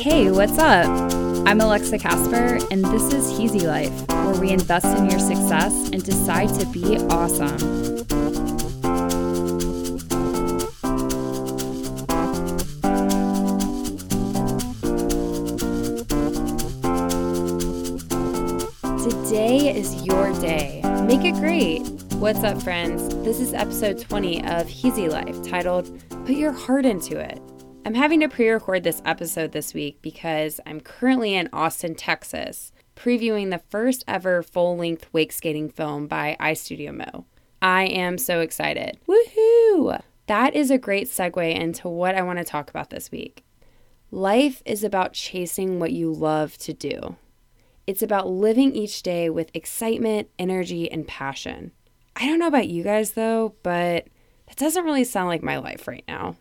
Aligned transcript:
Hey, 0.00 0.30
what's 0.30 0.56
up? 0.56 0.88
I'm 1.46 1.60
Alexa 1.60 1.98
Casper, 1.98 2.58
and 2.70 2.82
this 2.86 3.12
is 3.12 3.38
Heezy 3.38 3.66
Life, 3.66 3.92
where 4.08 4.40
we 4.40 4.48
invest 4.48 4.86
in 4.96 5.10
your 5.10 5.18
success 5.18 5.90
and 5.90 6.02
decide 6.02 6.48
to 6.58 6.64
be 6.68 6.96
awesome. 7.10 7.58
Today 19.04 19.76
is 19.76 20.06
your 20.06 20.32
day. 20.40 20.80
Make 21.06 21.26
it 21.26 21.34
great. 21.34 21.80
What's 22.14 22.42
up, 22.42 22.62
friends? 22.62 23.06
This 23.22 23.38
is 23.38 23.52
episode 23.52 24.00
20 24.00 24.44
of 24.44 24.66
Heezy 24.66 25.10
Life, 25.10 25.46
titled 25.46 25.90
Put 26.24 26.36
Your 26.36 26.52
Heart 26.52 26.86
Into 26.86 27.18
It. 27.18 27.38
I'm 27.82 27.94
having 27.94 28.20
to 28.20 28.28
pre 28.28 28.50
record 28.50 28.82
this 28.84 29.00
episode 29.06 29.52
this 29.52 29.72
week 29.72 30.02
because 30.02 30.60
I'm 30.66 30.80
currently 30.80 31.34
in 31.34 31.48
Austin, 31.50 31.94
Texas, 31.94 32.72
previewing 32.94 33.50
the 33.50 33.62
first 33.70 34.04
ever 34.06 34.42
full 34.42 34.76
length 34.76 35.08
wake 35.12 35.32
skating 35.32 35.70
film 35.70 36.06
by 36.06 36.36
iStudio 36.38 36.94
Mo. 36.94 37.24
I 37.62 37.84
am 37.84 38.18
so 38.18 38.40
excited. 38.40 38.98
Woohoo! 39.08 39.98
That 40.26 40.54
is 40.54 40.70
a 40.70 40.78
great 40.78 41.08
segue 41.08 41.58
into 41.58 41.88
what 41.88 42.14
I 42.14 42.22
want 42.22 42.38
to 42.38 42.44
talk 42.44 42.68
about 42.68 42.90
this 42.90 43.10
week. 43.10 43.44
Life 44.10 44.62
is 44.66 44.84
about 44.84 45.14
chasing 45.14 45.80
what 45.80 45.92
you 45.92 46.12
love 46.12 46.58
to 46.58 46.74
do. 46.74 47.16
It's 47.86 48.02
about 48.02 48.28
living 48.28 48.74
each 48.74 49.02
day 49.02 49.30
with 49.30 49.50
excitement, 49.54 50.28
energy, 50.38 50.90
and 50.92 51.08
passion. 51.08 51.72
I 52.14 52.26
don't 52.26 52.38
know 52.38 52.46
about 52.46 52.68
you 52.68 52.84
guys 52.84 53.12
though, 53.12 53.54
but 53.62 54.06
that 54.48 54.56
doesn't 54.56 54.84
really 54.84 55.04
sound 55.04 55.28
like 55.28 55.42
my 55.42 55.56
life 55.56 55.88
right 55.88 56.04
now. 56.06 56.36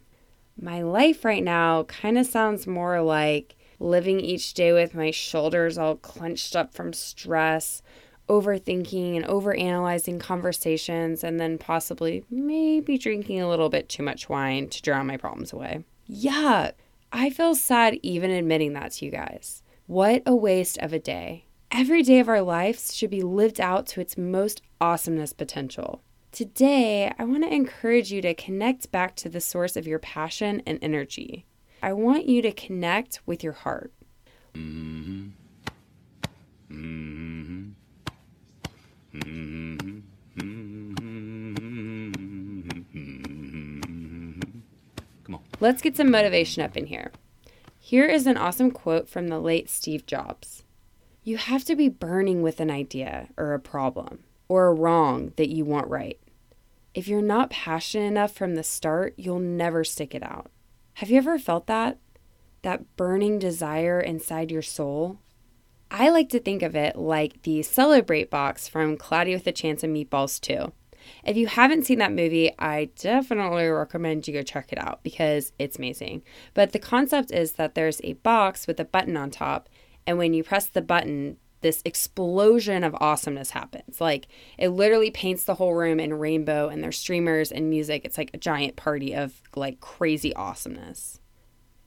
My 0.61 0.81
life 0.81 1.23
right 1.23 1.43
now 1.43 1.83
kind 1.83 2.17
of 2.17 2.25
sounds 2.25 2.67
more 2.67 3.01
like 3.01 3.55
living 3.79 4.19
each 4.19 4.53
day 4.53 4.73
with 4.73 4.93
my 4.93 5.11
shoulders 5.11 5.77
all 5.77 5.95
clenched 5.95 6.55
up 6.55 6.73
from 6.73 6.91
stress, 6.91 7.81
overthinking 8.27 9.15
and 9.15 9.25
overanalyzing 9.25 10.19
conversations, 10.19 11.23
and 11.23 11.39
then 11.39 11.57
possibly 11.57 12.25
maybe 12.29 12.97
drinking 12.97 13.39
a 13.39 13.47
little 13.47 13.69
bit 13.69 13.87
too 13.87 14.03
much 14.03 14.27
wine 14.27 14.67
to 14.69 14.81
drown 14.81 15.07
my 15.07 15.17
problems 15.17 15.53
away. 15.53 15.85
Yuck! 16.09 16.73
I 17.11 17.29
feel 17.29 17.55
sad 17.55 17.97
even 18.03 18.29
admitting 18.29 18.73
that 18.73 18.91
to 18.93 19.05
you 19.05 19.11
guys. 19.11 19.63
What 19.87 20.21
a 20.25 20.35
waste 20.35 20.77
of 20.79 20.93
a 20.93 20.99
day. 20.99 21.45
Every 21.71 22.03
day 22.03 22.19
of 22.19 22.27
our 22.27 22.41
lives 22.41 22.95
should 22.95 23.09
be 23.09 23.21
lived 23.21 23.61
out 23.61 23.87
to 23.87 24.01
its 24.01 24.17
most 24.17 24.61
awesomeness 24.81 25.33
potential. 25.33 26.01
Today, 26.31 27.11
I 27.17 27.23
want 27.23 27.43
to 27.43 27.53
encourage 27.53 28.11
you 28.11 28.21
to 28.21 28.35
connect 28.35 28.91
back 28.91 29.15
to 29.17 29.29
the 29.29 29.41
source 29.41 29.75
of 29.75 29.87
your 29.87 29.97
passion 29.97 30.61
and 30.65 30.77
energy. 30.81 31.45
I 31.81 31.93
want 31.93 32.27
you 32.27 32.43
to 32.43 32.51
connect 32.51 33.19
with 33.25 33.43
your 33.43 33.53
heart. 33.53 33.91
Mm-hmm. 34.53 35.29
Mm-hmm. 36.71 37.69
Come 45.23 45.35
on. 45.35 45.41
Let's 45.59 45.81
get 45.81 45.97
some 45.97 46.11
motivation 46.11 46.61
up 46.61 46.77
in 46.77 46.85
here. 46.85 47.11
Here 47.79 48.05
is 48.05 48.27
an 48.27 48.37
awesome 48.37 48.69
quote 48.69 49.09
from 49.09 49.29
the 49.29 49.39
late 49.39 49.67
Steve 49.67 50.05
Jobs 50.05 50.63
You 51.23 51.37
have 51.37 51.65
to 51.65 51.75
be 51.75 51.89
burning 51.89 52.43
with 52.43 52.59
an 52.59 52.69
idea 52.69 53.29
or 53.35 53.53
a 53.53 53.59
problem 53.59 54.19
or 54.49 54.67
a 54.67 54.73
wrong 54.73 55.31
that 55.37 55.47
you 55.47 55.63
want 55.63 55.87
right. 55.87 56.19
If 56.93 57.07
you're 57.07 57.21
not 57.21 57.51
passionate 57.51 58.07
enough 58.07 58.33
from 58.33 58.55
the 58.55 58.63
start, 58.63 59.13
you'll 59.15 59.39
never 59.39 59.85
stick 59.85 60.13
it 60.13 60.23
out. 60.23 60.51
Have 60.95 61.09
you 61.09 61.17
ever 61.17 61.39
felt 61.39 61.67
that? 61.67 61.97
That 62.63 62.97
burning 62.97 63.39
desire 63.39 64.01
inside 64.01 64.51
your 64.51 64.63
soul? 64.63 65.19
I 65.91 66.09
like 66.09 66.29
to 66.29 66.39
think 66.39 66.61
of 66.61 66.75
it 66.75 66.97
like 66.97 67.43
the 67.43 67.63
Celebrate 67.63 68.29
box 68.29 68.67
from 68.67 68.97
Cloudy 68.97 69.33
with 69.33 69.47
a 69.47 69.51
Chance 69.51 69.83
of 69.83 69.91
Meatballs 69.91 70.41
2. 70.41 70.73
If 71.23 71.37
you 71.37 71.47
haven't 71.47 71.85
seen 71.85 71.99
that 71.99 72.11
movie, 72.11 72.51
I 72.59 72.89
definitely 72.95 73.67
recommend 73.67 74.27
you 74.27 74.33
go 74.33 74.41
check 74.41 74.71
it 74.71 74.77
out 74.77 75.01
because 75.03 75.53
it's 75.57 75.77
amazing. 75.77 76.23
But 76.53 76.73
the 76.73 76.79
concept 76.79 77.31
is 77.31 77.53
that 77.53 77.75
there's 77.75 78.01
a 78.03 78.13
box 78.13 78.67
with 78.67 78.79
a 78.79 78.85
button 78.85 79.15
on 79.15 79.31
top, 79.31 79.69
and 80.05 80.17
when 80.17 80.33
you 80.33 80.43
press 80.43 80.65
the 80.67 80.81
button, 80.81 81.37
this 81.61 81.81
explosion 81.85 82.83
of 82.83 82.95
awesomeness 82.99 83.51
happens. 83.51 83.99
Like 83.99 84.27
it 84.57 84.69
literally 84.69 85.11
paints 85.11 85.43
the 85.43 85.55
whole 85.55 85.73
room 85.73 85.99
in 85.99 86.13
rainbow 86.13 86.69
and 86.69 86.83
there's 86.83 86.97
streamers 86.97 87.51
and 87.51 87.69
music. 87.69 88.03
It's 88.05 88.17
like 88.17 88.31
a 88.33 88.37
giant 88.37 88.75
party 88.75 89.13
of 89.13 89.41
like 89.55 89.79
crazy 89.79 90.33
awesomeness. 90.35 91.19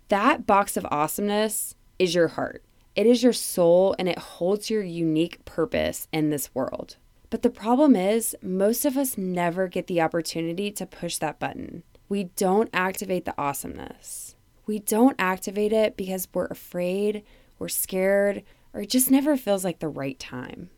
That 0.09 0.47
box 0.47 0.77
of 0.77 0.87
awesomeness 0.91 1.75
is 1.99 2.15
your 2.15 2.28
heart. 2.28 2.65
It 2.94 3.06
is 3.06 3.22
your 3.22 3.32
soul 3.32 3.97
and 3.99 4.09
it 4.09 4.19
holds 4.19 4.69
your 4.69 4.82
unique 4.82 5.44
purpose 5.44 6.09
in 6.12 6.31
this 6.31 6.55
world. 6.55 6.97
But 7.31 7.41
the 7.41 7.49
problem 7.49 7.97
is, 7.97 8.37
most 8.43 8.84
of 8.84 8.99
us 8.99 9.16
never 9.16 9.66
get 9.66 9.87
the 9.87 10.03
opportunity 10.03 10.71
to 10.72 10.84
push 10.84 11.16
that 11.16 11.38
button. 11.38 11.82
We 12.11 12.25
don't 12.25 12.69
activate 12.75 13.25
the 13.25 13.34
awesomeness. 13.38 14.37
We 14.66 14.81
don't 14.81 15.16
activate 15.19 15.72
it 15.72 15.97
because 15.97 16.28
we're 16.34 16.44
afraid, 16.47 17.22
we're 17.59 17.69
scared, 17.69 18.43
or 18.75 18.83
it 18.83 18.91
just 18.91 19.10
never 19.10 19.37
feels 19.37 19.65
like 19.65 19.78
the 19.78 19.88
right 19.88 20.19
time. 20.19 20.71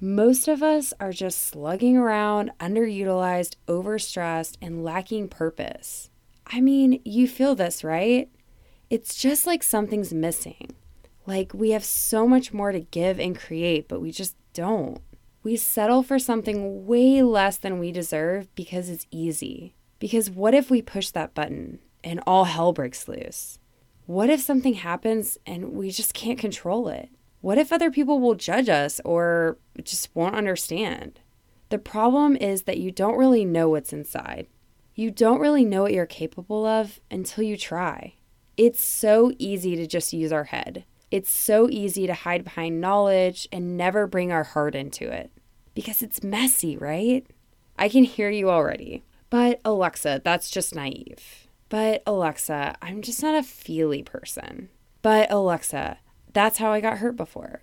Most 0.00 0.48
of 0.48 0.62
us 0.62 0.92
are 0.98 1.12
just 1.12 1.38
slugging 1.38 1.96
around, 1.96 2.50
underutilized, 2.58 3.56
overstressed, 3.68 4.56
and 4.60 4.82
lacking 4.82 5.28
purpose. 5.28 6.10
I 6.46 6.60
mean, 6.60 7.00
you 7.04 7.28
feel 7.28 7.54
this, 7.54 7.84
right? 7.84 8.28
It's 8.90 9.14
just 9.14 9.46
like 9.46 9.62
something's 9.62 10.12
missing. 10.12 10.74
Like 11.24 11.54
we 11.54 11.70
have 11.70 11.84
so 11.84 12.26
much 12.26 12.52
more 12.52 12.72
to 12.72 12.80
give 12.80 13.20
and 13.20 13.38
create, 13.38 13.88
but 13.88 14.00
we 14.00 14.10
just 14.10 14.34
don't. 14.54 15.00
We 15.42 15.56
settle 15.56 16.02
for 16.02 16.18
something 16.18 16.86
way 16.86 17.22
less 17.22 17.56
than 17.56 17.78
we 17.78 17.92
deserve 17.92 18.52
because 18.54 18.88
it's 18.88 19.06
easy. 19.10 19.74
Because 19.98 20.30
what 20.30 20.54
if 20.54 20.70
we 20.70 20.82
push 20.82 21.10
that 21.10 21.34
button 21.34 21.78
and 22.02 22.20
all 22.26 22.44
hell 22.44 22.72
breaks 22.72 23.06
loose? 23.06 23.58
What 24.06 24.30
if 24.30 24.40
something 24.40 24.74
happens 24.74 25.38
and 25.46 25.72
we 25.72 25.90
just 25.90 26.12
can't 26.12 26.38
control 26.38 26.88
it? 26.88 27.08
What 27.42 27.58
if 27.58 27.72
other 27.72 27.90
people 27.90 28.20
will 28.20 28.36
judge 28.36 28.68
us 28.68 29.00
or 29.04 29.58
just 29.82 30.08
won't 30.14 30.36
understand? 30.36 31.20
The 31.70 31.78
problem 31.78 32.36
is 32.36 32.62
that 32.62 32.78
you 32.78 32.92
don't 32.92 33.18
really 33.18 33.44
know 33.44 33.68
what's 33.68 33.92
inside. 33.92 34.46
You 34.94 35.10
don't 35.10 35.40
really 35.40 35.64
know 35.64 35.82
what 35.82 35.92
you're 35.92 36.06
capable 36.06 36.64
of 36.64 37.00
until 37.10 37.42
you 37.42 37.56
try. 37.56 38.14
It's 38.56 38.84
so 38.84 39.32
easy 39.38 39.74
to 39.74 39.88
just 39.88 40.12
use 40.12 40.32
our 40.32 40.44
head. 40.44 40.84
It's 41.10 41.30
so 41.30 41.68
easy 41.68 42.06
to 42.06 42.14
hide 42.14 42.44
behind 42.44 42.80
knowledge 42.80 43.48
and 43.50 43.76
never 43.76 44.06
bring 44.06 44.30
our 44.30 44.44
heart 44.44 44.76
into 44.76 45.10
it. 45.10 45.32
Because 45.74 46.00
it's 46.00 46.22
messy, 46.22 46.76
right? 46.76 47.26
I 47.76 47.88
can 47.88 48.04
hear 48.04 48.30
you 48.30 48.50
already. 48.50 49.02
But 49.30 49.60
Alexa, 49.64 50.22
that's 50.24 50.48
just 50.48 50.76
naive. 50.76 51.48
But 51.68 52.04
Alexa, 52.06 52.76
I'm 52.80 53.02
just 53.02 53.20
not 53.20 53.34
a 53.34 53.42
feely 53.42 54.04
person. 54.04 54.68
But 55.00 55.32
Alexa, 55.32 55.98
that's 56.32 56.58
how 56.58 56.72
I 56.72 56.80
got 56.80 56.98
hurt 56.98 57.16
before. 57.16 57.60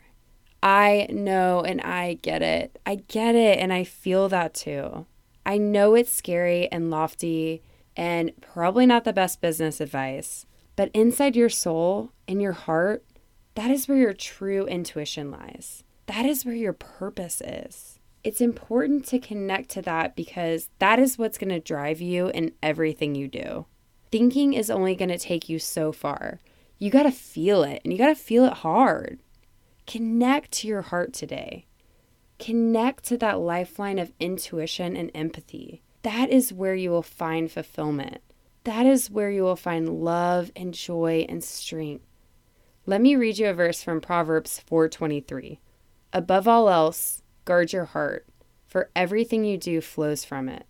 I 0.61 1.07
know 1.09 1.61
and 1.61 1.79
I 1.81 2.15
get 2.21 2.41
it. 2.41 2.79
I 2.85 2.95
get 2.95 3.35
it 3.35 3.59
and 3.59 3.71
I 3.71 3.83
feel 3.83 4.29
that 4.29 4.53
too. 4.53 5.05
I 5.45 5.57
know 5.57 5.95
it's 5.95 6.13
scary 6.13 6.69
and 6.71 6.91
lofty 6.91 7.63
and 7.95 8.31
probably 8.41 8.85
not 8.85 9.03
the 9.03 9.13
best 9.13 9.41
business 9.41 9.81
advice, 9.81 10.45
but 10.75 10.91
inside 10.93 11.35
your 11.35 11.49
soul, 11.49 12.11
in 12.27 12.39
your 12.39 12.53
heart, 12.53 13.05
that 13.55 13.71
is 13.71 13.87
where 13.87 13.97
your 13.97 14.13
true 14.13 14.65
intuition 14.65 15.31
lies. 15.31 15.83
That 16.05 16.25
is 16.25 16.45
where 16.45 16.55
your 16.55 16.73
purpose 16.73 17.41
is. 17.41 17.99
It's 18.23 18.41
important 18.41 19.05
to 19.07 19.19
connect 19.19 19.69
to 19.71 19.81
that 19.83 20.15
because 20.15 20.69
that 20.79 20.99
is 20.99 21.17
what's 21.17 21.37
going 21.37 21.49
to 21.49 21.59
drive 21.59 22.01
you 22.01 22.27
in 22.29 22.53
everything 22.61 23.15
you 23.15 23.27
do. 23.27 23.65
Thinking 24.11 24.53
is 24.53 24.69
only 24.69 24.95
going 24.95 25.09
to 25.09 25.17
take 25.17 25.47
you 25.47 25.59
so 25.59 25.91
far 25.91 26.39
you 26.79 26.89
got 26.89 27.03
to 27.03 27.11
feel 27.11 27.63
it 27.63 27.81
and 27.83 27.93
you 27.93 27.99
got 27.99 28.07
to 28.07 28.15
feel 28.15 28.45
it 28.45 28.53
hard. 28.53 29.19
Connect 29.85 30.51
to 30.53 30.67
your 30.67 30.81
heart 30.81 31.13
today. 31.13 31.65
Connect 32.39 33.03
to 33.05 33.17
that 33.17 33.39
lifeline 33.39 33.99
of 33.99 34.13
intuition 34.19 34.95
and 34.95 35.11
empathy. 35.13 35.81
That 36.03 36.29
is 36.29 36.53
where 36.53 36.75
you 36.75 36.89
will 36.89 37.03
find 37.03 37.51
fulfillment. 37.51 38.21
That 38.63 38.85
is 38.85 39.11
where 39.11 39.29
you 39.29 39.43
will 39.43 39.57
find 39.57 39.89
love 39.89 40.51
and 40.55 40.73
joy 40.73 41.25
and 41.27 41.43
strength. 41.43 42.05
Let 42.85 43.01
me 43.01 43.15
read 43.15 43.37
you 43.37 43.47
a 43.47 43.53
verse 43.53 43.83
from 43.83 43.99
Proverbs 43.99 44.59
4:23. 44.59 45.59
Above 46.13 46.47
all 46.47 46.69
else, 46.69 47.21
guard 47.45 47.73
your 47.73 47.85
heart, 47.85 48.25
for 48.65 48.89
everything 48.95 49.43
you 49.43 49.57
do 49.57 49.81
flows 49.81 50.23
from 50.23 50.47
it. 50.47 50.65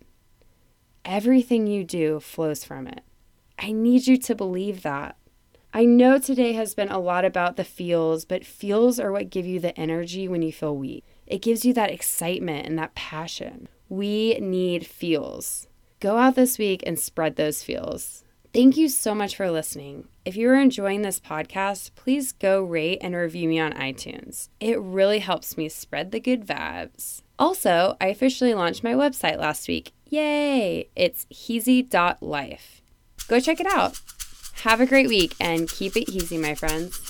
Everything 1.04 1.66
you 1.66 1.84
do 1.84 2.20
flows 2.20 2.64
from 2.64 2.86
it. 2.86 3.04
I 3.58 3.72
need 3.72 4.06
you 4.06 4.16
to 4.18 4.34
believe 4.34 4.82
that. 4.82 5.16
I 5.72 5.84
know 5.84 6.18
today 6.18 6.54
has 6.54 6.74
been 6.74 6.90
a 6.90 6.98
lot 6.98 7.24
about 7.24 7.56
the 7.56 7.62
feels, 7.62 8.24
but 8.24 8.44
feels 8.44 8.98
are 8.98 9.12
what 9.12 9.30
give 9.30 9.46
you 9.46 9.60
the 9.60 9.78
energy 9.78 10.26
when 10.26 10.42
you 10.42 10.52
feel 10.52 10.76
weak. 10.76 11.04
It 11.28 11.42
gives 11.42 11.64
you 11.64 11.72
that 11.74 11.92
excitement 11.92 12.66
and 12.66 12.76
that 12.78 12.96
passion. 12.96 13.68
We 13.88 14.34
need 14.40 14.84
feels. 14.84 15.68
Go 16.00 16.18
out 16.18 16.34
this 16.34 16.58
week 16.58 16.82
and 16.86 16.98
spread 16.98 17.36
those 17.36 17.62
feels. 17.62 18.24
Thank 18.52 18.76
you 18.76 18.88
so 18.88 19.14
much 19.14 19.36
for 19.36 19.48
listening. 19.48 20.08
If 20.24 20.34
you 20.34 20.50
are 20.50 20.60
enjoying 20.60 21.02
this 21.02 21.20
podcast, 21.20 21.92
please 21.94 22.32
go 22.32 22.64
rate 22.64 22.98
and 23.00 23.14
review 23.14 23.48
me 23.48 23.60
on 23.60 23.72
iTunes. 23.74 24.48
It 24.58 24.80
really 24.80 25.20
helps 25.20 25.56
me 25.56 25.68
spread 25.68 26.10
the 26.10 26.18
good 26.18 26.44
vibes. 26.44 27.22
Also, 27.38 27.96
I 28.00 28.08
officially 28.08 28.54
launched 28.54 28.82
my 28.82 28.94
website 28.94 29.38
last 29.38 29.68
week. 29.68 29.92
Yay! 30.06 30.88
It's 30.96 31.26
heezy.life. 31.26 32.82
Go 33.28 33.38
check 33.38 33.60
it 33.60 33.72
out. 33.72 34.00
Have 34.62 34.82
a 34.82 34.86
great 34.86 35.08
week 35.08 35.34
and 35.40 35.66
keep 35.66 35.96
it 35.96 36.10
easy, 36.10 36.36
my 36.36 36.54
friends. 36.54 37.09